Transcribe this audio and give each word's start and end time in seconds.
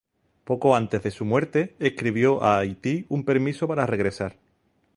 Poco 0.45 0.75
antes 0.75 1.03
de 1.03 1.11
su 1.11 1.25
muerte, 1.25 1.75
escribió 1.77 2.41
a 2.41 2.57
Haití 2.57 3.05
un 3.07 3.23
permiso 3.23 3.67
para 3.67 3.85
regresar. 3.85 4.39